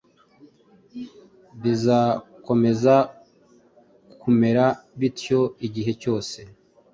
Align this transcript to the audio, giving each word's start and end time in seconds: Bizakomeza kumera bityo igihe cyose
Bizakomeza 1.61 2.95
kumera 4.21 4.65
bityo 4.99 5.39
igihe 5.67 5.91
cyose 6.01 6.37